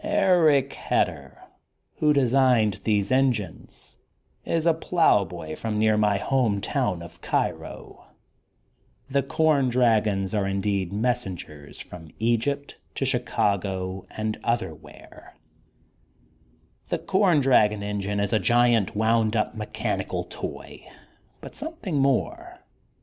"Eric 0.03 0.73
Hedder, 0.73 1.43
who 1.97 2.11
designed 2.11 2.81
these 2.85 3.11
engines, 3.11 3.97
IS 4.45 4.65
a 4.65 4.73
ploughboy 4.73 5.55
from 5.55 5.77
near 5.77 5.95
my 5.95 6.17
home 6.17 6.59
town 6.59 7.03
of 7.03 7.21
Cairo. 7.21 8.05
The 9.11 9.21
com 9.21 9.69
dragons 9.69 10.33
are 10.33 10.47
indeed 10.47 10.89
messen 10.91 11.35
THE 11.37 11.43
GOLDEN 11.45 11.65
BOOK 11.65 11.69
OF 11.69 11.75
SPRINGFIELD 11.75 11.91
181 11.91 12.07
gers 12.15 12.15
from 12.15 12.15
Egypt 12.17 12.77
to 12.95 13.05
Chicago, 13.05 14.05
and 14.09 14.39
other 14.43 14.73
where. 14.73 15.35
The 16.87 16.97
com 16.97 17.39
dragon 17.41 17.83
engine 17.83 18.19
is 18.19 18.33
a 18.33 18.39
giant 18.39 18.95
wonnd 18.95 19.35
up 19.35 19.53
mechanical 19.53 20.23
toy 20.23 20.83
bnt 21.43 21.53
something 21.53 21.97
more. 21.99 22.57